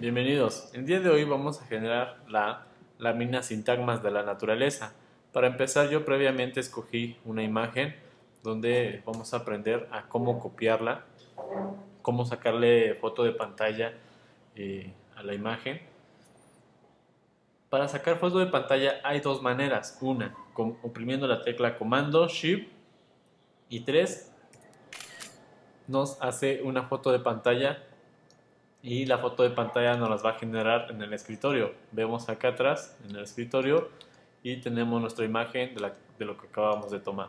Bienvenidos. 0.00 0.70
El 0.72 0.86
día 0.86 0.98
de 0.98 1.10
hoy 1.10 1.24
vamos 1.24 1.60
a 1.60 1.66
generar 1.66 2.22
la 2.26 2.64
lámina 2.96 3.42
sintagmas 3.42 4.02
de 4.02 4.10
la 4.10 4.22
naturaleza. 4.22 4.94
Para 5.30 5.48
empezar 5.48 5.90
yo 5.90 6.06
previamente 6.06 6.58
escogí 6.58 7.18
una 7.26 7.42
imagen 7.42 7.94
donde 8.42 9.02
vamos 9.04 9.34
a 9.34 9.36
aprender 9.36 9.86
a 9.92 10.08
cómo 10.08 10.40
copiarla, 10.40 11.04
cómo 12.00 12.24
sacarle 12.24 12.94
foto 12.94 13.24
de 13.24 13.32
pantalla 13.32 13.92
eh, 14.56 14.90
a 15.16 15.22
la 15.22 15.34
imagen. 15.34 15.82
Para 17.68 17.86
sacar 17.86 18.16
foto 18.16 18.38
de 18.38 18.46
pantalla 18.46 19.02
hay 19.04 19.20
dos 19.20 19.42
maneras. 19.42 19.98
Una, 20.00 20.34
oprimiendo 20.82 21.26
la 21.26 21.42
tecla 21.42 21.76
comando, 21.76 22.26
shift 22.26 22.72
y 23.68 23.80
tres, 23.80 24.32
nos 25.86 26.16
hace 26.22 26.62
una 26.62 26.84
foto 26.84 27.12
de 27.12 27.18
pantalla 27.18 27.84
y 28.82 29.04
la 29.06 29.18
foto 29.18 29.42
de 29.42 29.50
pantalla 29.50 29.96
nos 29.96 30.08
las 30.08 30.24
va 30.24 30.30
a 30.30 30.38
generar 30.38 30.88
en 30.90 31.02
el 31.02 31.12
escritorio. 31.12 31.74
Vemos 31.92 32.28
acá 32.28 32.48
atrás 32.48 32.96
en 33.08 33.16
el 33.16 33.24
escritorio 33.24 33.90
y 34.42 34.56
tenemos 34.56 35.00
nuestra 35.00 35.24
imagen 35.24 35.74
de, 35.74 36.24
lo 36.24 36.36
que 36.36 36.46
acabamos 36.46 36.90
de 36.90 37.00
tomar. 37.00 37.28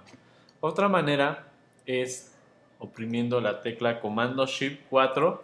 Otra 0.62 0.88
manera 0.88 1.48
es 1.86 2.38
oprimiendo 2.80 3.42
la 3.42 3.62
tecla 3.62 4.00
comando 4.00 4.46
shift 4.46 4.82
4 4.90 5.44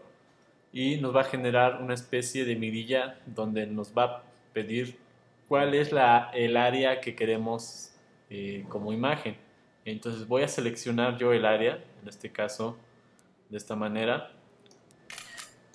y 0.71 0.97
nos 0.97 1.15
va 1.15 1.21
a 1.21 1.25
generar 1.25 1.81
una 1.81 1.93
especie 1.93 2.45
de 2.45 2.55
mirilla 2.55 3.19
donde 3.25 3.67
nos 3.67 3.95
va 3.95 4.03
a 4.03 4.23
pedir 4.53 4.97
cuál 5.47 5.73
es 5.73 5.91
la, 5.91 6.31
el 6.33 6.55
área 6.55 7.01
que 7.01 7.15
queremos 7.15 7.91
eh, 8.29 8.65
como 8.69 8.93
imagen. 8.93 9.35
Entonces 9.83 10.27
voy 10.27 10.43
a 10.43 10.47
seleccionar 10.47 11.17
yo 11.17 11.33
el 11.33 11.45
área, 11.45 11.79
en 12.01 12.07
este 12.07 12.31
caso 12.31 12.77
de 13.49 13.57
esta 13.57 13.75
manera 13.75 14.36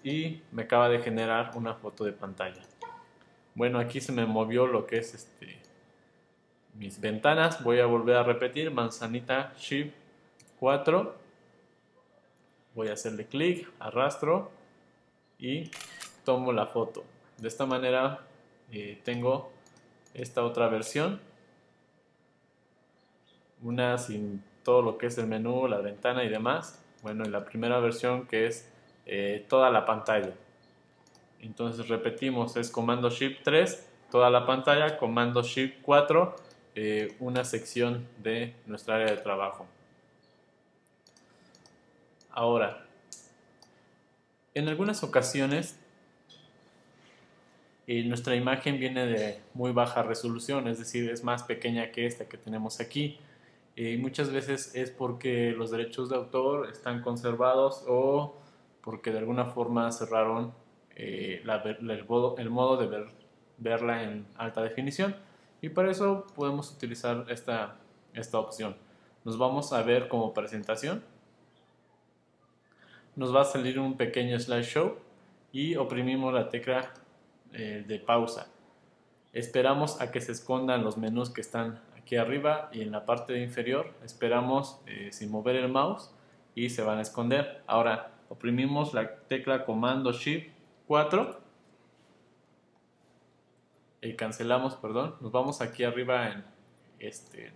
y 0.03 0.43
me 0.51 0.63
acaba 0.63 0.89
de 0.89 1.01
generar 1.01 1.53
una 1.55 1.75
foto 1.75 2.05
de 2.05 2.13
pantalla. 2.13 2.63
Bueno, 3.55 3.79
aquí 3.79 4.01
se 4.01 4.13
me 4.13 4.27
movió 4.27 4.67
lo 4.67 4.87
que 4.87 4.99
es 4.99 5.15
este 5.15 5.59
mis 6.75 7.01
ventanas. 7.01 7.63
Voy 7.63 7.81
a 7.81 7.87
volver 7.87 8.17
a 8.17 8.23
repetir 8.23 8.71
manzanita 8.71 9.55
shift 9.59 9.95
4. 10.59 11.15
Voy 12.75 12.89
a 12.89 12.95
hacerle 12.95 13.27
clic, 13.27 13.69
arrastro 13.79 14.51
y 15.39 15.71
tomo 16.25 16.53
la 16.53 16.67
foto. 16.67 17.05
De 17.39 17.49
esta 17.49 17.67
manera 17.67 18.21
eh, 18.71 19.01
tengo 19.05 19.53
esta 20.15 20.45
otra 20.45 20.69
versión. 20.69 21.21
Una 23.61 23.99
sin 23.99 24.43
todo 24.65 24.83
lo 24.83 24.99
que 24.99 25.07
es 25.07 25.19
el 25.19 25.27
menú, 25.27 25.69
la 25.69 25.79
ventana 25.79 26.25
y 26.25 26.29
demás. 26.29 26.83
Bueno, 27.03 27.25
en 27.25 27.33
la 27.33 27.45
primera 27.45 27.79
versión 27.81 28.27
que 28.27 28.47
es 28.47 28.72
eh, 29.07 29.45
toda 29.49 29.71
la 29.71 29.85
pantalla. 29.85 30.33
Entonces 31.41 31.89
repetimos, 31.89 32.57
es 32.57 32.71
comando 32.71 33.11
Shift 33.11 33.43
3, 33.43 33.89
toda 34.11 34.31
la 34.31 34.47
pantalla, 34.47 34.97
comando 34.97 35.43
Shift 35.43 35.83
4, 35.83 36.37
eh, 36.75 37.17
una 37.19 37.45
sección 37.45 38.07
de 38.19 38.55
nuestra 38.67 38.97
área 38.97 39.09
de 39.09 39.17
trabajo. 39.17 39.67
Ahora, 42.31 42.87
en 44.55 44.69
algunas 44.69 45.03
ocasiones 45.03 45.79
eh, 47.89 48.05
nuestra 48.05 48.37
imagen 48.37 48.79
viene 48.79 49.07
de 49.07 49.41
muy 49.55 49.73
baja 49.73 50.03
resolución, 50.03 50.69
es 50.69 50.79
decir, 50.79 51.11
es 51.11 51.25
más 51.25 51.43
pequeña 51.43 51.91
que 51.91 52.07
esta 52.07 52.27
que 52.29 52.39
tenemos 52.39 52.81
aquí. 52.81 53.19
Y 53.75 53.97
muchas 53.97 54.31
veces 54.31 54.75
es 54.75 54.91
porque 54.91 55.53
los 55.53 55.71
derechos 55.71 56.09
de 56.09 56.17
autor 56.17 56.69
están 56.71 57.03
conservados 57.03 57.85
o 57.89 58.37
porque 58.83 59.13
de 59.13 59.19
alguna 59.19 59.47
forma 59.47 59.91
cerraron 59.93 60.53
eh, 60.97 61.43
el, 61.45 62.05
modo, 62.05 62.77
de 62.77 62.87
ver, 62.87 63.07
verla 63.59 64.03
en 64.03 64.27
alta 64.37 64.63
definición 64.63 65.17
y 65.61 65.69
para 65.69 65.91
eso 65.91 66.27
podemos 66.35 66.71
utilizar 66.73 67.27
esta, 67.29 67.77
esta 68.15 68.39
opción. 68.39 68.77
Nos 69.25 69.39
vamos 69.39 69.73
a 69.73 69.83
ver 69.83 70.09
como 70.09 70.35
presentación. 70.35 71.05
Nos 73.15 73.35
va 73.35 73.43
a 73.43 73.45
salir 73.45 73.79
un 73.79 73.97
pequeño 73.97 74.39
slideshow 74.39 74.97
y 75.53 75.77
oprimimos 75.77 76.35
la 76.35 76.49
tecla 76.49 76.93
eh, 77.53 77.85
de 77.87 77.99
pausa. 77.99 78.49
Esperamos 79.33 80.01
a 80.01 80.11
que 80.11 80.21
se 80.21 80.33
escondan 80.33 80.83
los 80.83 80.99
menús 80.99 81.31
que 81.31 81.41
están 81.41 81.81
aquí 81.97 82.17
arriba 82.17 82.69
y 82.73 82.83
en 82.83 82.91
la 82.91 83.07
parte 83.07 83.41
inferior. 83.41 83.93
Esperamos 84.05 84.81
eh, 84.87 85.11
sin 85.13 85.31
mover 85.31 85.57
el 85.57 85.69
mouse 85.69 86.11
y 86.55 86.71
se 86.71 86.83
van 86.83 86.99
a 86.99 87.03
esconder. 87.03 87.63
Ahora 87.67 88.12
oprimimos 88.33 88.95
la 88.95 89.15
tecla 89.29 89.67
comando 89.67 90.11
shift 90.11 90.49
4 90.87 91.39
y 94.01 94.15
cancelamos, 94.15 94.75
perdón, 94.77 95.17
nos 95.21 95.31
vamos 95.31 95.61
aquí 95.61 95.85
arriba 95.85 96.31
en, 96.31 96.45
este, 96.99 97.53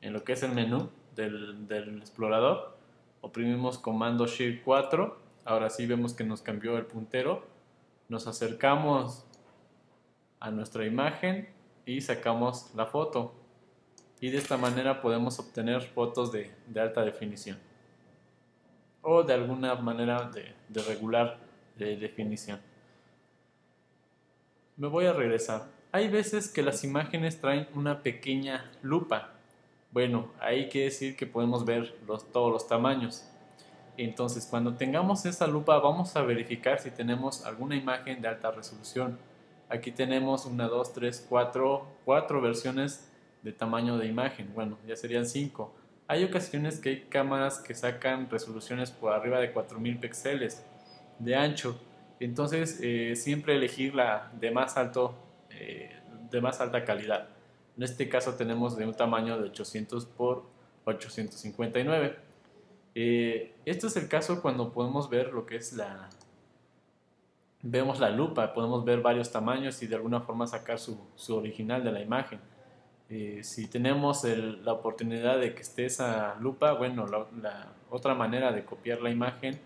en 0.00 0.12
lo 0.12 0.24
que 0.24 0.32
es 0.32 0.42
el 0.42 0.50
menú 0.50 0.90
del, 1.14 1.98
explorador, 2.00 2.76
oprimimos 3.20 3.78
comando 3.78 4.26
shift 4.26 4.64
4, 4.64 5.16
ahora 5.44 5.70
sí 5.70 5.86
vemos 5.86 6.12
que 6.12 6.24
nos 6.24 6.42
cambió 6.42 6.76
el 6.76 6.86
puntero, 6.86 7.46
nos 8.08 8.26
acercamos 8.26 9.24
a 10.40 10.50
nuestra 10.50 10.86
imagen 10.86 11.50
y 11.86 12.00
sacamos 12.00 12.74
la 12.74 12.86
foto. 12.86 13.32
Y 14.20 14.30
de 14.30 14.38
esta 14.38 14.56
manera 14.56 15.00
podemos 15.00 15.38
obtener 15.38 15.82
fotos 15.82 16.32
de 16.32 16.50
alta 16.80 17.04
definición 17.04 17.67
o 19.10 19.22
de 19.22 19.32
alguna 19.32 19.74
manera 19.76 20.30
de, 20.30 20.82
regular 20.82 21.38
de 21.76 21.96
definición. 21.96 22.60
Me 24.76 24.86
voy 24.86 25.06
a 25.06 25.14
regresar. 25.14 25.66
Hay 25.92 26.08
veces 26.08 26.48
que 26.48 26.62
las 26.62 26.84
imágenes 26.84 27.40
traen 27.40 27.66
una 27.74 28.02
pequeña 28.02 28.70
lupa. 28.82 29.30
Bueno, 29.92 30.30
ahí 30.40 30.68
quiere 30.68 30.86
decir 30.86 31.16
que 31.16 31.26
podemos 31.26 31.64
ver 31.64 31.96
los, 32.06 32.30
todos 32.30 32.52
los 32.52 32.68
tamaños. 32.68 33.24
Entonces, 33.96 34.46
cuando 34.46 34.74
tengamos 34.74 35.24
esa 35.24 35.46
lupa, 35.46 35.78
vamos 35.78 36.14
a 36.14 36.22
verificar 36.22 36.78
si 36.78 36.90
tenemos 36.90 37.46
alguna 37.46 37.76
imagen 37.76 38.20
de 38.20 38.28
alta 38.28 38.50
resolución. 38.50 39.18
Aquí 39.70 39.90
tenemos 39.90 40.44
una, 40.44 40.68
dos, 40.68 40.92
tres, 40.92 41.24
cuatro, 41.26 41.86
cuatro 42.04 42.42
versiones 42.42 43.10
de 43.42 43.52
tamaño 43.52 43.96
de 43.96 44.06
imagen. 44.06 44.52
Bueno, 44.54 44.76
ya 44.86 44.96
serían 44.96 45.24
cinco. 45.24 45.72
Hay 46.10 46.24
ocasiones 46.24 46.80
que 46.80 46.88
hay 46.88 47.00
cámaras 47.02 47.58
que 47.58 47.74
sacan 47.74 48.30
resoluciones 48.30 48.90
por 48.90 49.12
arriba 49.12 49.40
de 49.40 49.52
4000 49.52 49.98
píxeles 49.98 50.64
de 51.18 51.36
ancho. 51.36 51.78
Entonces, 52.18 52.80
eh, 52.82 53.14
siempre 53.14 53.54
elegir 53.54 53.94
la 53.94 54.32
de 54.40 54.50
más, 54.50 54.78
alto, 54.78 55.14
eh, 55.50 55.94
de 56.30 56.40
más 56.40 56.62
alta 56.62 56.82
calidad. 56.86 57.28
En 57.76 57.82
este 57.82 58.08
caso 58.08 58.34
tenemos 58.36 58.74
de 58.78 58.86
un 58.86 58.94
tamaño 58.94 59.38
de 59.38 59.50
800 59.50 60.06
por 60.06 60.44
859. 60.86 62.16
Eh, 62.94 63.54
este 63.66 63.86
es 63.88 63.96
el 63.98 64.08
caso 64.08 64.40
cuando 64.40 64.72
podemos 64.72 65.10
ver 65.10 65.34
lo 65.34 65.44
que 65.44 65.56
es 65.56 65.74
la... 65.74 66.08
Vemos 67.60 68.00
la 68.00 68.08
lupa, 68.08 68.54
podemos 68.54 68.82
ver 68.82 69.02
varios 69.02 69.30
tamaños 69.30 69.82
y 69.82 69.86
de 69.86 69.96
alguna 69.96 70.22
forma 70.22 70.46
sacar 70.46 70.78
su, 70.78 70.98
su 71.16 71.36
original 71.36 71.84
de 71.84 71.92
la 71.92 72.00
imagen. 72.00 72.40
Eh, 73.10 73.40
si 73.42 73.68
tenemos 73.68 74.24
la 74.24 74.72
oportunidad 74.74 75.40
de 75.40 75.54
que 75.54 75.62
esté 75.62 75.86
esa 75.86 76.34
lupa, 76.40 76.72
bueno, 76.72 77.06
la, 77.06 77.72
otra 77.88 78.14
manera 78.14 78.52
de 78.52 78.64
copiar 78.64 79.00
la 79.00 79.10
imagen 79.10 79.58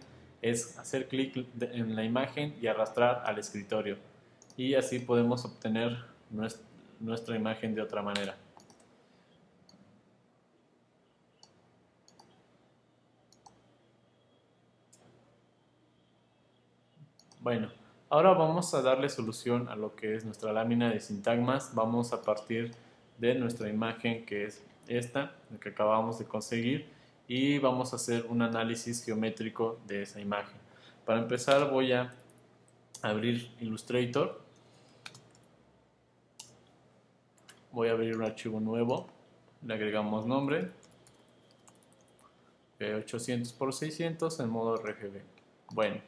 es 0.43 0.79
hacer 0.79 1.09
clic 1.09 1.47
en 1.61 1.97
la 1.97 2.05
imagen 2.05 2.55
y 2.61 2.69
arrastrar 2.69 3.23
al 3.27 3.39
escritorio. 3.39 3.97
Y 4.57 4.75
así 4.75 5.01
podemos 5.01 5.45
obtener 5.45 6.05
nuestra, 6.31 7.37
imagen 7.37 7.75
de 7.75 7.83
otra 7.83 8.01
manera. 8.03 8.37
Bueno, 17.41 17.73
ahora 18.09 18.35
vamos 18.35 18.73
a 18.73 18.83
darle 18.83 19.09
solución 19.09 19.69
a 19.69 19.75
lo 19.75 19.97
que 19.97 20.15
es 20.15 20.25
nuestra 20.25 20.53
lámina 20.53 20.91
de 20.91 21.01
sintagmas. 21.01 21.75
Vamos 21.75 22.13
a 22.13 22.23
partir 22.23 22.73
de 23.23 23.37
nuestra 23.37 23.69
imagen 23.69 24.27
que 24.27 24.47
es 24.47 24.65
esta, 24.89 25.33
que 25.61 25.69
acabamos 25.69 26.19
de 26.19 26.25
conseguir 26.25 26.87
y 27.29 27.59
vamos 27.59 27.93
a 27.93 27.97
hacer 27.97 28.27
un 28.29 28.43
análisis 28.43 29.05
geométrico 29.05 29.79
de 29.87 30.03
esa 30.03 30.21
imagen. 30.21 30.57
Para 31.07 31.21
empezar 31.21 31.71
voy 31.71 31.93
a 31.93 32.13
abrir 33.01 33.49
Illustrator, 33.61 34.41
voy 37.71 37.89
a 37.89 37.93
abrir 37.93 38.17
un 38.17 38.25
archivo 38.25 38.59
nuevo, 38.59 39.07
le 39.65 39.75
agregamos 39.75 40.27
nombre, 40.27 40.71
800 42.81 43.53
por 43.53 43.73
600 43.73 44.41
en 44.41 44.51
modo 44.51 44.75
RGB. 44.79 45.23
Bueno, 45.73 46.01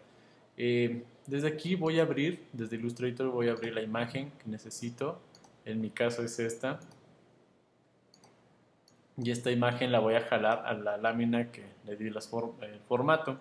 eh, 0.56 1.04
desde 1.28 1.46
aquí 1.46 1.76
voy 1.76 2.00
a 2.00 2.02
abrir, 2.02 2.44
desde 2.52 2.74
Illustrator 2.74 3.28
voy 3.30 3.50
a 3.50 3.52
abrir 3.52 3.72
la 3.72 3.82
imagen 3.82 4.32
que 4.42 4.50
necesito, 4.50 5.20
en 5.64 5.80
mi 5.80 5.90
caso 5.90 6.24
es 6.24 6.40
esta, 6.40 6.80
y 9.16 9.30
esta 9.30 9.50
imagen 9.50 9.92
la 9.92 10.00
voy 10.00 10.14
a 10.14 10.22
jalar 10.22 10.64
a 10.66 10.74
la 10.74 10.96
lámina 10.96 11.50
que 11.52 11.64
le 11.84 11.96
di 11.96 12.08
el 12.08 12.20
formato, 12.88 13.38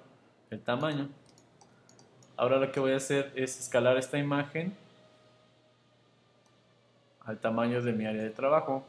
el 0.49 0.61
tamaño. 0.61 1.09
Ahora 2.37 2.57
lo 2.57 2.71
que 2.71 2.79
voy 2.79 2.91
a 2.91 2.97
hacer 2.97 3.31
es 3.35 3.59
escalar 3.59 3.97
esta 3.97 4.17
imagen 4.17 4.75
al 7.21 7.39
tamaño 7.39 7.81
de 7.81 7.93
mi 7.93 8.05
área 8.05 8.21
de 8.21 8.29
trabajo. 8.29 8.83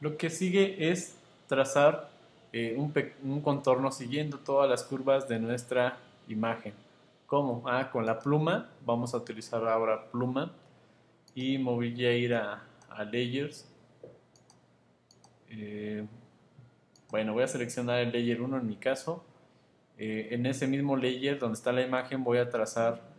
Lo 0.00 0.16
que 0.18 0.28
sigue 0.28 0.90
es 0.90 1.16
trazar 1.48 2.10
eh, 2.52 2.74
un, 2.76 2.92
un, 3.22 3.40
contorno 3.40 3.90
siguiendo 3.90 4.38
todas 4.38 4.68
las 4.68 4.84
curvas 4.84 5.28
de 5.28 5.38
nuestra 5.38 5.98
imagen. 6.28 6.74
¿Cómo? 7.26 7.62
Ah, 7.66 7.90
con 7.90 8.04
la 8.04 8.18
pluma. 8.18 8.68
Vamos 8.84 9.14
a 9.14 9.16
utilizar 9.16 9.66
ahora 9.66 10.10
pluma. 10.10 10.52
Y 11.36 11.58
me 11.58 11.70
voy 11.70 12.04
a 12.04 12.16
ir 12.16 12.34
a, 12.34 12.66
Layers. 13.12 13.68
Eh, 15.50 16.04
bueno, 17.10 17.34
voy 17.34 17.42
a 17.44 17.46
seleccionar 17.46 18.00
el 18.00 18.10
Layer 18.10 18.40
1 18.40 18.56
en 18.56 18.66
mi 18.66 18.76
caso. 18.76 19.22
Eh, 19.98 20.28
en 20.30 20.46
ese 20.46 20.66
mismo 20.66 20.96
Layer 20.96 21.38
donde 21.38 21.56
está 21.56 21.72
la 21.72 21.82
imagen 21.82 22.24
voy 22.24 22.38
a 22.38 22.48
trazar 22.48 23.14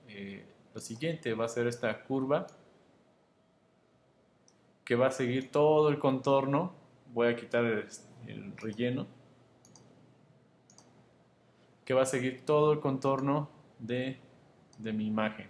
lo 0.74 0.81
siguiente. 0.81 1.34
Va 1.36 1.46
a 1.46 1.48
ser 1.48 1.68
esta 1.68 2.04
curva 2.04 2.48
que 4.84 4.96
va 4.96 5.08
a 5.08 5.12
seguir 5.12 5.52
todo 5.52 5.90
el 5.90 6.00
contorno. 6.00 6.74
Voy 7.14 7.28
a 7.28 7.36
quitar 7.36 7.64
el 7.66 8.58
relleno 8.58 9.06
que 11.88 11.94
va 11.94 12.02
a 12.02 12.06
seguir 12.06 12.46
todo 12.46 12.74
el 12.74 12.81
contorno 12.81 13.48
de, 13.80 14.18
de 14.78 14.92
mi 14.92 15.08
imagen. 15.08 15.48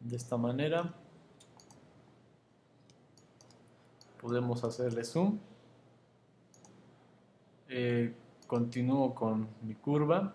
De 0.00 0.16
esta 0.16 0.36
manera 0.36 0.94
podemos 4.20 4.64
hacerle 4.64 5.04
zoom. 5.04 5.38
Eh, 7.68 8.14
continúo 8.46 9.14
con 9.14 9.48
mi 9.62 9.74
curva. 9.74 10.34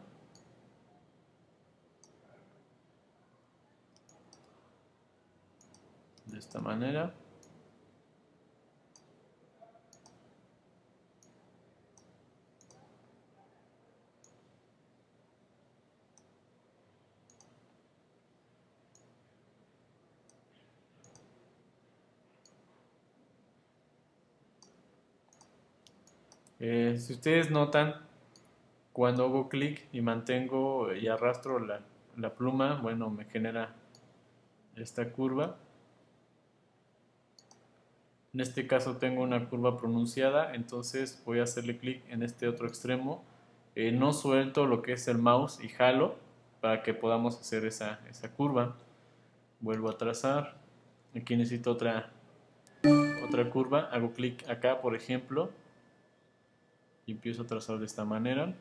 De 6.25 6.37
esta 6.37 6.59
manera. 6.59 7.13
Eh, 26.59 26.95
si 26.99 27.13
ustedes 27.13 27.51
notan, 27.51 27.95
cuando 28.93 29.25
hago 29.25 29.49
clic 29.49 29.87
y 29.91 30.01
mantengo 30.01 30.93
y 30.93 31.07
arrastro 31.07 31.59
la, 31.59 31.81
pluma, 32.35 32.79
bueno, 32.81 33.09
me 33.09 33.25
genera 33.25 33.75
esta 34.75 35.11
curva. 35.11 35.57
En 38.33 38.39
este 38.41 38.67
caso 38.67 38.97
tengo 38.97 39.21
una 39.21 39.49
curva 39.49 39.77
pronunciada, 39.77 40.53
entonces 40.55 41.21
voy 41.25 41.39
a 41.39 41.43
hacerle 41.43 41.77
clic 41.77 42.03
en 42.09 42.23
este 42.23 42.47
otro 42.47 42.67
extremo. 42.67 43.23
Eh, 43.75 43.91
no 43.91 44.13
suelto 44.13 44.65
lo 44.65 44.81
que 44.81 44.93
es 44.93 45.07
el 45.09 45.17
mouse 45.17 45.59
y 45.61 45.67
jalo 45.67 46.15
para 46.61 46.81
que 46.83 46.93
podamos 46.93 47.37
hacer 47.39 47.65
esa, 47.65 47.99
curva. 48.37 48.77
Vuelvo 49.59 49.89
a 49.89 49.97
trazar. 49.97 50.55
Aquí 51.13 51.35
necesito 51.35 51.71
otra 51.71 52.11
curva. 53.51 53.89
Hago 53.91 54.13
clic 54.13 54.47
acá, 54.49 54.81
por 54.81 54.95
ejemplo 54.95 55.51
y 57.05 57.11
empiezo 57.11 57.43
a 57.43 57.47
trazar 57.47 57.79
de 57.79 57.85
esta 57.85 58.05
manera. 58.05 58.53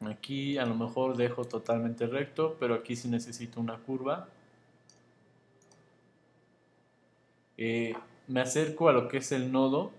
Aquí 0.00 0.58
a 0.58 0.66
lo 0.66 0.74
mejor 0.74 1.16
dejo 1.16 1.44
totalmente 1.44 2.06
recto 2.06 2.56
pero 2.60 2.74
aquí 2.74 2.96
sí 2.96 3.08
necesito 3.08 3.60
una 3.60 3.76
curva. 3.78 4.28
Eh, 7.56 7.94
me 8.28 8.40
acerco 8.40 8.88
a 8.88 8.92
lo 8.92 9.08
que 9.08 9.18
es 9.18 9.32
el 9.32 9.50
nodo 9.50 9.92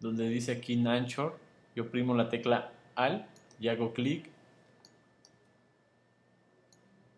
donde 0.00 0.28
dice 0.28 0.52
aquí 0.52 0.76
Nanchor 0.76 1.38
yo 1.74 1.84
oprimo 1.84 2.14
la 2.14 2.28
tecla 2.28 2.72
Alt 2.94 3.26
y 3.58 3.68
hago 3.68 3.92
clic. 3.92 4.30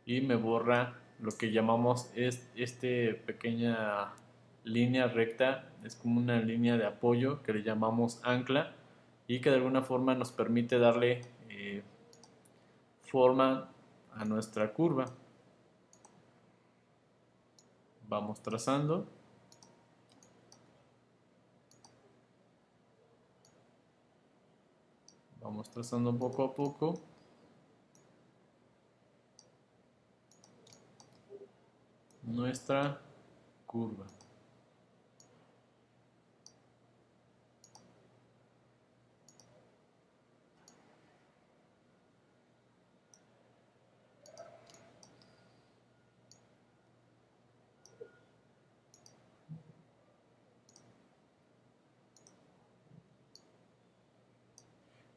Y 0.07 0.21
me 0.21 0.37
borra 0.37 0.95
lo 1.21 1.33
que 1.33 1.51
llamamos 1.51 2.11
este 2.15 3.15
pequeña 3.15 4.13
línea 4.67 5.07
recta 5.07 5.71
es 5.85 5.95
como 5.95 6.19
una 6.19 6.41
línea 6.41 6.77
de 6.77 6.85
apoyo 6.85 7.43
que 7.43 7.53
le 7.53 7.63
llamamos 7.63 8.21
ancla 8.25 8.75
y 9.29 9.41
que 9.41 9.51
de 9.51 9.57
alguna 9.57 9.83
forma 9.83 10.15
nos 10.15 10.33
permite 10.33 10.79
darle 10.79 11.23
eh, 11.49 11.83
forma 13.05 13.71
a 14.13 14.25
nuestra 14.25 14.73
curva. 14.73 15.07
Vamos 18.09 18.43
trazando. 18.43 19.07
Vamos 25.41 25.71
trazando 25.71 26.17
poco 26.19 26.45
a 26.45 26.55
poco. 26.55 27.01
Nuestra 32.25 33.01
curva. 33.67 34.16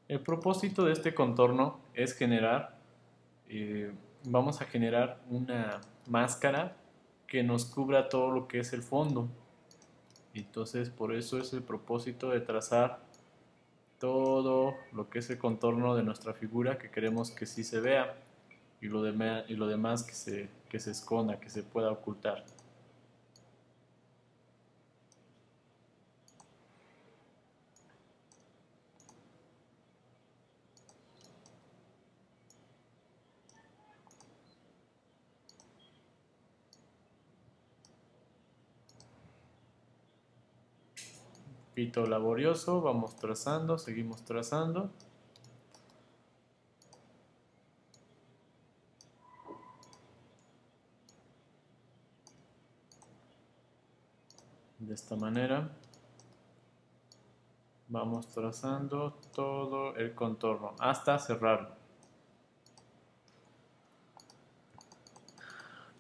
El 0.10 0.22
propósito 0.22 0.86
de 0.86 0.94
este 0.94 1.14
contorno 1.14 1.82
es 1.94 2.16
generar, 2.16 2.80
eh, 3.48 3.92
vamos 4.24 4.60
a 4.60 4.66
generar 4.66 5.22
una 5.30 5.82
máscara 6.08 6.76
que 7.28 7.44
nos 7.44 7.66
cubra 7.66 8.10
todo 8.10 8.32
lo 8.32 8.48
que 8.48 8.58
es 8.58 8.74
el 8.74 8.82
fondo. 8.82 9.28
Entonces 10.34 10.90
por 10.90 11.14
eso 11.14 11.38
es 11.38 11.54
el 11.54 11.62
propósito 11.62 12.32
de 12.32 12.42
trazar 12.42 13.02
todo 14.00 14.74
lo 14.94 15.12
que 15.12 15.20
es 15.20 15.30
el 15.30 15.38
contorno 15.38 15.96
de 15.96 16.02
nuestra 16.02 16.34
figura 16.34 16.80
que 16.80 16.90
queremos 16.90 17.30
que 17.30 17.46
sí 17.46 17.64
se 17.64 17.80
vea 17.80 18.16
y 18.82 18.88
lo, 18.88 19.04
demás 19.04 20.02
que 20.02 20.80
se 20.80 20.90
esconda, 20.90 21.40
que 21.40 21.52
se 21.52 21.62
pueda 21.62 21.92
ocultar. 21.92 22.44
Laborioso, 42.08 42.82
vamos 42.82 43.16
trazando, 43.16 43.78
seguimos 43.78 44.24
trazando. 44.24 44.90
De 54.80 54.94
esta 54.94 55.16
manera 55.16 55.70
vamos 57.90 58.28
trazando 58.28 59.20
todo 59.34 59.96
el 59.96 60.14
contorno 60.14 60.76
hasta 60.80 61.18
cerrarlo. 61.20 61.80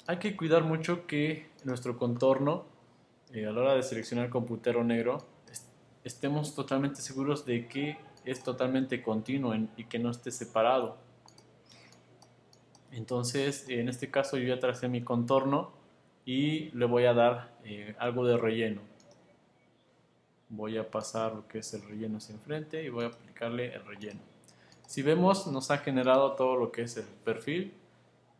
Hay 0.07 0.17
que 0.17 0.35
cuidar 0.35 0.63
mucho 0.63 1.05
que 1.05 1.51
nuestro 1.65 1.97
contorno, 1.97 2.65
eh, 3.31 3.45
a 3.45 3.51
la 3.51 3.61
hora 3.61 3.75
de 3.75 3.83
seleccionar 3.83 4.25
el 4.25 4.31
computero 4.31 4.83
negro, 4.83 5.19
estemos 6.09 6.55
totalmente 6.55 7.01
seguros 7.01 7.45
de 7.45 7.67
que 7.67 7.97
es 8.25 8.43
totalmente 8.43 9.01
continuo 9.03 9.53
y 9.77 9.83
que 9.85 9.99
no 9.99 10.09
esté 10.09 10.31
separado. 10.31 10.97
Entonces, 12.91 13.65
en 13.69 13.87
este 13.87 14.09
caso 14.09 14.37
yo 14.37 14.47
ya 14.47 14.59
tracé 14.59 14.87
mi 14.87 15.03
contorno 15.03 15.71
y 16.25 16.71
le 16.71 16.85
voy 16.85 17.05
a 17.05 17.13
dar 17.13 17.55
eh, 17.63 17.95
algo 17.99 18.25
de 18.25 18.37
relleno. 18.37 18.81
Voy 20.49 20.77
a 20.77 20.89
pasar 20.89 21.35
lo 21.35 21.47
que 21.47 21.59
es 21.59 21.73
el 21.75 21.83
relleno 21.83 22.17
hacia 22.17 22.33
enfrente 22.33 22.83
y 22.83 22.89
voy 22.89 23.05
a 23.05 23.09
aplicarle 23.09 23.75
el 23.75 23.85
relleno. 23.85 24.19
Si 24.87 25.03
vemos, 25.03 25.45
nos 25.45 25.69
ha 25.69 25.77
generado 25.77 26.33
todo 26.33 26.55
lo 26.55 26.71
que 26.71 26.81
es 26.81 26.97
el 26.97 27.05
perfil 27.23 27.75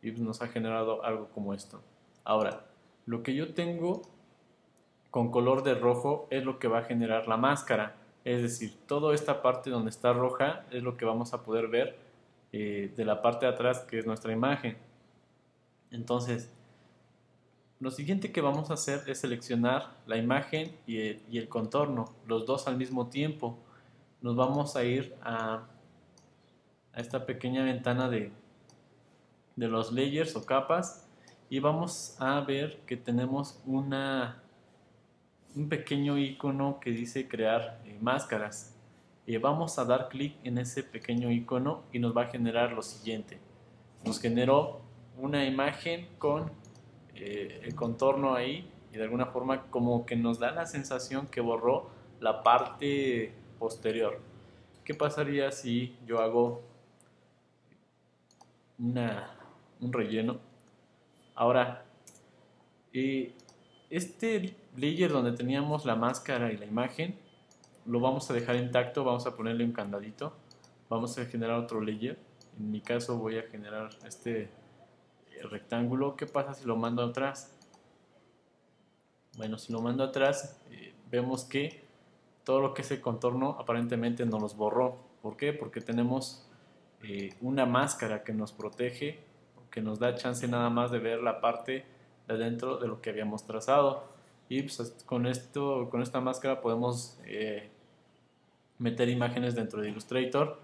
y 0.01 0.09
nos 0.11 0.41
ha 0.41 0.47
generado 0.47 1.05
algo 1.05 1.29
como 1.29 1.53
esto. 1.53 1.83
Ahora, 2.23 2.65
lo 3.05 3.21
que 3.21 3.35
yo 3.35 3.53
tengo 3.53 4.01
con 5.11 5.31
color 5.31 5.63
de 5.63 5.75
rojo 5.75 6.27
es 6.29 6.43
lo 6.43 6.59
que 6.59 6.67
va 6.67 6.79
a 6.79 6.83
generar 6.83 7.27
la 7.27 7.37
máscara. 7.37 7.95
Es 8.23 8.41
decir, 8.41 8.77
toda 8.87 9.13
esta 9.15 9.41
parte 9.41 9.69
donde 9.69 9.89
está 9.89 10.13
roja 10.13 10.65
es 10.71 10.83
lo 10.83 10.97
que 10.97 11.05
vamos 11.05 11.33
a 11.33 11.43
poder 11.43 11.67
ver 11.67 11.97
eh, 12.51 12.93
de 12.95 13.05
la 13.05 13.21
parte 13.21 13.45
de 13.45 13.53
atrás 13.53 13.79
que 13.81 13.99
es 13.99 14.05
nuestra 14.05 14.33
imagen. 14.33 14.77
Entonces, 15.91 16.51
lo 17.79 17.91
siguiente 17.91 18.31
que 18.31 18.41
vamos 18.41 18.69
a 18.69 18.73
hacer 18.73 19.03
es 19.07 19.21
seleccionar 19.21 19.91
la 20.05 20.17
imagen 20.17 20.75
y 20.85 20.99
el, 21.37 21.47
contorno, 21.47 22.13
los 22.27 22.45
dos 22.45 22.67
al 22.67 22.77
mismo 22.77 23.07
tiempo. 23.07 23.57
Nos 24.21 24.35
vamos 24.35 24.75
a 24.75 24.83
ir 24.83 25.15
a, 25.23 25.63
a 26.93 26.99
esta 26.99 27.25
pequeña 27.25 27.63
ventana 27.63 28.09
de, 28.09 28.31
de 29.55 29.67
los 29.67 29.91
layers 29.91 30.35
o 30.35 30.45
capas 30.45 31.07
y 31.49 31.59
vamos 31.59 32.15
a 32.19 32.39
ver 32.41 32.79
que 32.85 32.95
tenemos 32.95 33.59
una, 33.65 34.41
un 35.55 35.69
pequeño 35.69 36.17
icono 36.17 36.79
que 36.79 36.91
dice 36.91 37.27
crear 37.27 37.81
eh, 37.85 37.97
máscaras. 38.01 38.75
Y 39.25 39.37
vamos 39.37 39.77
a 39.77 39.85
dar 39.85 40.09
clic 40.09 40.35
en 40.43 40.57
ese 40.57 40.83
pequeño 40.83 41.31
icono 41.31 41.83
y 41.91 41.99
nos 41.99 42.15
va 42.15 42.23
a 42.23 42.27
generar 42.27 42.71
lo 42.71 42.81
siguiente. 42.81 43.39
Nos 44.03 44.19
generó 44.19 44.81
una 45.17 45.45
imagen 45.45 46.07
con 46.17 46.51
eh, 47.15 47.61
el 47.63 47.75
contorno 47.75 48.33
ahí 48.33 48.71
y 48.91 48.97
de 48.97 49.03
alguna 49.03 49.27
forma 49.27 49.69
como 49.69 50.05
que 50.05 50.15
nos 50.15 50.39
da 50.39 50.51
la 50.51 50.65
sensación 50.65 51.27
que 51.27 51.41
borró 51.41 51.89
la 52.19 52.41
parte 52.43 53.33
posterior. 53.59 54.19
¿Qué 54.83 54.95
pasaría 54.95 55.51
si 55.51 55.95
yo 56.07 56.19
hago 56.19 56.63
una, 58.79 59.37
un 59.79 59.93
relleno? 59.93 60.39
Ahora, 61.35 61.85
eh, 62.93 63.33
este 63.89 64.55
layer 64.75 65.11
donde 65.11 65.31
teníamos 65.31 65.85
la 65.85 65.95
máscara 65.95 66.51
y 66.51 66.57
la 66.57 66.65
imagen, 66.65 67.17
lo 67.85 67.99
vamos 67.99 68.29
a 68.29 68.33
dejar 68.33 68.55
intacto, 68.55 69.03
vamos 69.03 69.25
a 69.25 69.35
ponerle 69.35 69.63
un 69.63 69.71
candadito, 69.71 70.33
vamos 70.89 71.17
a 71.17 71.25
generar 71.25 71.57
otro 71.57 71.81
layer. 71.81 72.17
En 72.57 72.71
mi 72.71 72.81
caso 72.81 73.17
voy 73.17 73.37
a 73.37 73.43
generar 73.43 73.89
este 74.05 74.49
rectángulo, 75.43 76.15
¿qué 76.15 76.25
pasa 76.25 76.53
si 76.53 76.65
lo 76.65 76.75
mando 76.75 77.03
atrás? 77.03 77.55
Bueno, 79.37 79.57
si 79.57 79.71
lo 79.71 79.81
mando 79.81 80.03
atrás, 80.03 80.59
eh, 80.69 80.93
vemos 81.09 81.45
que 81.45 81.83
todo 82.43 82.59
lo 82.59 82.73
que 82.73 82.81
es 82.81 82.91
el 82.91 82.99
contorno 82.99 83.55
aparentemente 83.59 84.25
no 84.25 84.39
los 84.39 84.55
borró. 84.55 84.97
¿Por 85.21 85.37
qué? 85.37 85.53
Porque 85.53 85.81
tenemos 85.81 86.45
eh, 87.03 87.33
una 87.41 87.65
máscara 87.65 88.23
que 88.23 88.33
nos 88.33 88.51
protege, 88.51 89.19
que 89.71 89.81
nos 89.81 89.99
da 89.99 90.15
chance 90.15 90.47
nada 90.47 90.69
más 90.69 90.91
de 90.91 90.99
ver 90.99 91.21
la 91.21 91.39
parte 91.39 91.85
de 92.29 92.43
adentro 92.43 92.77
de 92.77 92.87
lo 92.87 93.01
que 93.01 93.09
habíamos 93.09 93.45
trazado. 93.45 94.03
Y 94.47 94.63
pues, 94.63 95.03
con, 95.05 95.25
esto, 95.25 95.89
con 95.89 96.01
esta 96.01 96.21
máscara 96.21 96.61
podemos 96.61 97.17
eh, 97.25 97.69
meter 98.77 99.09
imágenes 99.09 99.55
dentro 99.55 99.81
de 99.81 99.89
Illustrator 99.89 100.59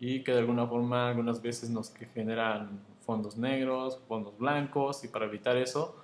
y 0.00 0.24
que 0.24 0.32
de 0.32 0.38
alguna 0.38 0.66
forma 0.66 1.08
algunas 1.08 1.42
veces 1.42 1.70
nos 1.70 1.92
generan 2.14 2.80
fondos 3.00 3.36
negros, 3.36 4.00
fondos 4.08 4.36
blancos 4.38 5.04
y 5.04 5.08
para 5.08 5.26
evitar 5.26 5.56
eso 5.56 5.96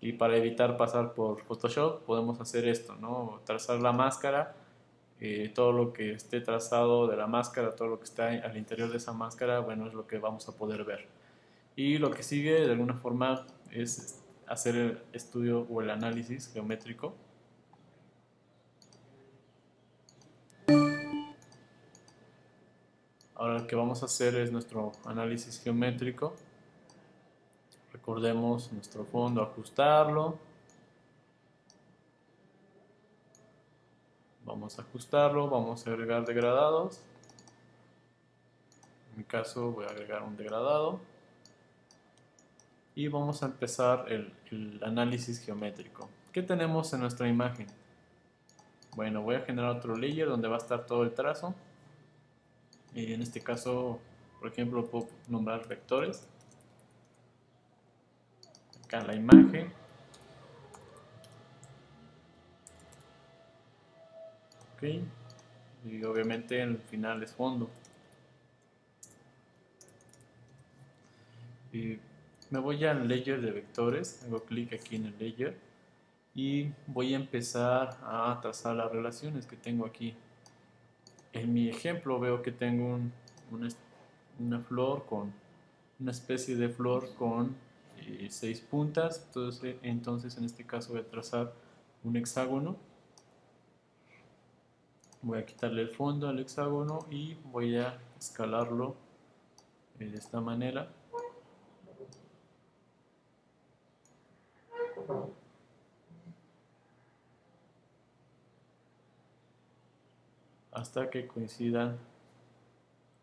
y 0.00 0.12
para 0.12 0.36
evitar 0.36 0.76
pasar 0.76 1.14
por 1.14 1.42
Photoshop 1.42 2.02
podemos 2.02 2.40
hacer 2.40 2.66
esto, 2.68 2.96
¿no? 2.96 3.40
Trazar 3.44 3.80
la 3.80 3.92
máscara, 3.92 4.54
eh, 5.20 5.50
todo 5.54 5.72
lo 5.72 5.92
que 5.92 6.12
esté 6.12 6.40
trazado 6.40 7.06
de 7.06 7.16
la 7.16 7.26
máscara, 7.26 7.74
todo 7.74 7.88
lo 7.88 7.98
que 7.98 8.04
está 8.04 8.28
al 8.28 8.56
interior 8.56 8.90
de 8.90 8.98
esa 8.98 9.12
máscara, 9.12 9.60
bueno, 9.60 9.86
es 9.86 9.94
lo 9.94 10.06
que 10.06 10.18
vamos 10.18 10.48
a 10.48 10.52
poder 10.52 10.84
ver. 10.84 11.06
Y 11.76 11.98
lo 11.98 12.10
que 12.10 12.22
sigue 12.22 12.66
de 12.66 12.72
alguna 12.72 12.94
forma 12.94 13.46
es 13.70 14.22
hacer 14.46 14.76
el 14.76 15.02
estudio 15.12 15.66
o 15.68 15.82
el 15.82 15.90
análisis 15.90 16.52
geométrico. 16.52 17.14
Ahora 23.34 23.58
lo 23.58 23.66
que 23.66 23.76
vamos 23.76 24.02
a 24.02 24.06
hacer 24.06 24.34
es 24.36 24.50
nuestro 24.50 24.92
análisis 25.04 25.60
geométrico. 25.62 26.34
Recordemos 27.92 28.72
nuestro 28.72 29.04
fondo, 29.04 29.42
ajustarlo. 29.42 30.38
Vamos 34.44 34.78
a 34.78 34.82
ajustarlo, 34.82 35.50
vamos 35.50 35.86
a 35.86 35.90
agregar 35.90 36.24
degradados. 36.24 37.00
En 39.10 39.18
mi 39.18 39.24
caso 39.24 39.72
voy 39.72 39.84
a 39.84 39.88
agregar 39.88 40.22
un 40.22 40.36
degradado. 40.36 41.00
Y 42.96 43.08
vamos 43.08 43.42
a 43.42 43.46
empezar 43.46 44.10
el, 44.10 44.80
análisis 44.82 45.38
geométrico. 45.44 46.08
¿Qué 46.32 46.42
tenemos 46.42 46.90
en 46.94 47.00
nuestra 47.00 47.28
imagen? 47.28 47.66
Bueno, 48.96 49.20
voy 49.20 49.34
a 49.34 49.40
generar 49.42 49.76
otro 49.76 49.94
layer 49.94 50.26
donde 50.26 50.48
va 50.48 50.54
a 50.54 50.58
estar 50.58 50.86
todo 50.86 51.02
el 51.02 51.12
trazo. 51.12 51.54
Y 52.94 53.12
en 53.12 53.20
este 53.20 53.42
caso, 53.42 54.00
por 54.40 54.50
ejemplo, 54.50 54.86
puedo 54.86 55.08
nombrar 55.28 55.68
vectores 55.68 56.26
acá 58.86 59.04
la 59.04 59.14
imagen. 59.14 59.70
Ok. 64.74 64.84
Y 65.84 66.02
obviamente 66.02 66.62
el 66.62 66.78
final 66.78 67.22
es 67.22 67.34
fondo. 67.34 67.68
Y 71.74 71.98
me 72.56 72.62
voy 72.62 72.82
al 72.86 73.06
layer 73.06 73.38
de 73.42 73.50
vectores, 73.50 74.24
hago 74.24 74.42
clic 74.42 74.72
aquí 74.72 74.96
en 74.96 75.04
el 75.04 75.18
layer 75.18 75.58
y 76.34 76.70
voy 76.86 77.12
a 77.12 77.16
empezar 77.16 77.98
a 78.02 78.38
trazar 78.40 78.76
las 78.76 78.90
relaciones 78.90 79.44
que 79.44 79.56
tengo 79.56 79.84
aquí. 79.84 80.14
En 81.34 81.52
mi 81.52 81.68
ejemplo 81.68 82.18
veo 82.18 82.40
que 82.40 82.52
tengo 82.52 82.98
una 84.38 84.60
flor 84.60 85.04
con 85.04 85.34
una 86.00 86.12
especie 86.12 86.56
de 86.56 86.70
flor 86.70 87.14
con 87.16 87.54
eh, 87.98 88.26
seis 88.30 88.62
puntas, 88.62 89.26
entonces, 89.26 89.76
entonces 89.82 90.38
en 90.38 90.44
este 90.44 90.64
caso 90.64 90.92
voy 90.92 91.02
a 91.02 91.06
trazar 91.06 91.52
un 92.04 92.16
hexágono. 92.16 92.76
Voy 95.20 95.40
a 95.40 95.44
quitarle 95.44 95.82
el 95.82 95.90
fondo 95.90 96.26
al 96.26 96.38
hexágono 96.38 97.00
y 97.10 97.34
voy 97.52 97.76
a 97.76 97.98
escalarlo 98.18 98.96
de 99.98 100.16
esta 100.16 100.40
manera. 100.40 100.90
Hasta 110.86 111.10
que 111.10 111.26
coincidan 111.26 111.98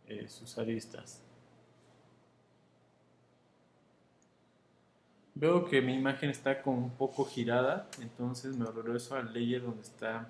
eh, 0.08 0.28
sus 0.28 0.58
aristas. 0.58 1.22
Veo 5.34 5.66
que 5.66 5.82
mi 5.82 5.96
imagen 5.96 6.30
está 6.30 6.62
como 6.62 6.78
un 6.78 6.92
poco 6.92 7.24
girada, 7.26 7.88
entonces 8.02 8.58
me 8.58 8.66
regreso 8.66 9.16
al 9.16 9.34
layer 9.34 9.62
donde 9.62 9.82
está 9.82 10.30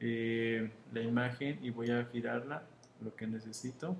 eh, 0.00 0.70
la 0.92 1.00
imagen 1.00 1.58
y 1.62 1.70
voy 1.70 1.90
a 1.90 2.04
girarla 2.04 2.62
lo 3.00 3.16
que 3.16 3.26
necesito. 3.26 3.96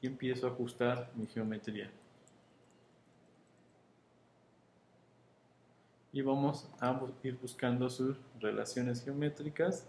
Y 0.00 0.06
empiezo 0.06 0.46
a 0.46 0.50
ajustar 0.50 1.10
mi 1.16 1.26
geometría. 1.26 1.90
Y 6.16 6.22
vamos 6.22 6.66
a 6.80 6.98
ir 7.24 7.36
buscando 7.36 7.90
sus 7.90 8.16
relaciones 8.40 9.04
geométricas. 9.04 9.84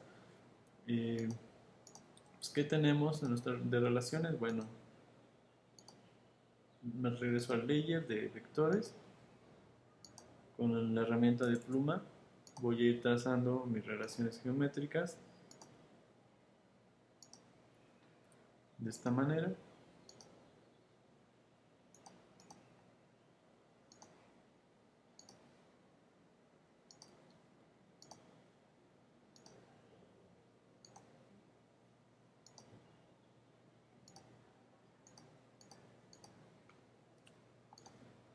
Pues, 0.86 2.50
¿Qué 2.53 2.65
tenemos 2.65 3.22
de 3.72 3.79
relaciones? 3.79 4.38
Bueno, 4.38 4.65
me 6.81 7.12
regreso 7.12 7.53
al 7.53 7.65
layer 7.65 8.05
de 8.05 8.27
vectores 8.27 8.93
con 10.57 10.93
la 10.93 11.03
herramienta 11.03 11.46
de 11.46 11.55
pluma 11.55 12.03
voy 12.62 12.81
a 12.81 12.89
ir 12.89 13.01
trazando 13.01 13.65
mis 13.65 13.86
relaciones 13.86 14.41
geométricas 14.41 15.17
de 18.79 18.89
esta 18.89 19.12
manera 19.12 19.55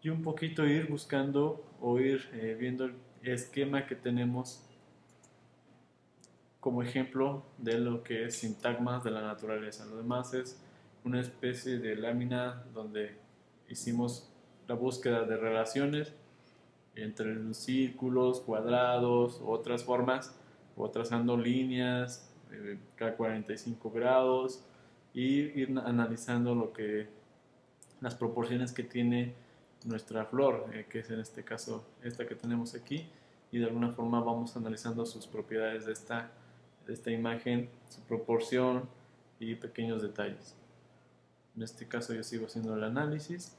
y 0.02 0.08
un 0.08 0.22
poquito 0.22 0.66
ir 0.66 0.88
buscando 0.88 1.64
o 1.80 1.98
ir 2.00 2.28
eh, 2.32 2.56
viendo 2.58 2.86
el 2.86 2.94
esquema 3.22 3.86
que 3.86 3.94
tenemos 3.94 4.62
como 6.58 6.82
ejemplo 6.82 7.44
de 7.58 7.78
lo 7.78 8.02
que 8.02 8.26
es 8.26 8.36
sintagmas 8.36 9.04
de 9.04 9.10
la 9.10 9.22
naturaleza. 9.22 9.84
Lo 9.86 9.96
demás 9.96 10.34
es 10.34 10.60
una 11.04 11.20
especie 11.20 11.78
de 11.78 11.96
lámina 11.96 12.64
donde 12.74 13.16
hicimos 13.68 14.28
la 14.68 14.74
búsqueda 14.74 15.24
de 15.24 15.36
relaciones 15.36 16.14
entre 16.94 17.34
los 17.34 17.56
círculos, 17.56 18.40
cuadrados, 18.40 19.40
otras 19.44 19.84
formas, 19.84 20.36
o 20.76 20.90
trazando 20.90 21.36
líneas, 21.36 22.30
eh, 22.52 22.78
cada 22.96 23.16
45 23.16 23.90
grados, 23.90 24.64
y 25.14 25.60
ir 25.60 25.78
analizando 25.84 26.54
lo 26.54 26.72
que 26.72 27.08
las 28.00 28.14
proporciones 28.14 28.72
que 28.72 28.82
tiene 28.82 29.34
nuestra 29.86 30.24
flor, 30.24 30.66
eh, 30.72 30.86
que 30.88 31.00
es 31.00 31.10
en 31.10 31.20
este 31.20 31.44
caso 31.44 31.84
esta 32.02 32.26
que 32.26 32.34
tenemos 32.34 32.74
aquí, 32.74 33.06
y 33.50 33.58
de 33.58 33.66
alguna 33.66 33.92
forma 33.92 34.20
vamos 34.20 34.56
analizando 34.56 35.04
sus 35.04 35.26
propiedades 35.26 35.86
de 35.86 35.92
esta, 35.92 36.30
de 36.86 36.94
esta 36.94 37.10
imagen, 37.10 37.68
su 37.88 38.00
proporción 38.02 38.88
y 39.38 39.54
pequeños 39.54 40.02
detalles. 40.02 40.54
En 41.56 41.62
este 41.62 41.86
caso 41.86 42.14
yo 42.14 42.22
sigo 42.22 42.46
haciendo 42.46 42.74
el 42.74 42.84
análisis 42.84 43.56